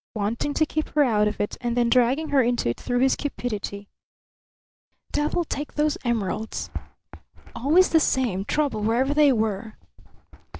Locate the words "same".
7.99-8.43